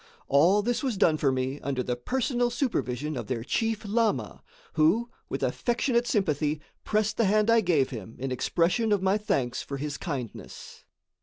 All 0.27 0.63
this 0.63 0.81
was 0.81 0.97
done 0.97 1.17
for 1.17 1.31
me 1.31 1.59
under 1.61 1.83
the 1.83 1.95
personal 1.95 2.49
supervision 2.49 3.15
of 3.15 3.27
their 3.27 3.43
chief 3.43 3.85
lama, 3.85 4.41
who, 4.73 5.11
with 5.29 5.43
affectionate 5.43 6.07
sympathy, 6.07 6.59
pressed 6.83 7.17
the 7.17 7.25
hand 7.25 7.51
I 7.51 7.61
gave 7.61 7.91
him 7.91 8.15
in 8.17 8.31
expression 8.31 8.91
of 8.91 9.03
my 9.03 9.19
thanks 9.19 9.61
for 9.61 9.77
his 9.77 9.99
kindness. 9.99 10.85